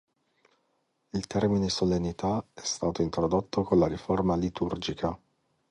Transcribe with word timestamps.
Il 1.11 1.27
termine 1.27 1.69
solennità 1.69 2.43
è 2.55 2.61
stato 2.63 3.03
introdotto 3.03 3.61
con 3.61 3.77
la 3.77 3.85
riforma 3.85 4.35
liturgica. 4.35 5.15